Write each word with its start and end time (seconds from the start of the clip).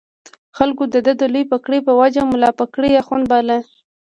خلکو 0.57 0.83
د 0.93 0.95
ده 1.05 1.13
د 1.21 1.23
لویې 1.33 1.49
پګړۍ 1.51 1.79
په 1.87 1.93
وجه 2.01 2.21
ملا 2.31 2.49
پګړۍ 2.59 2.91
اخُند 3.01 3.25
باله. 3.31 3.57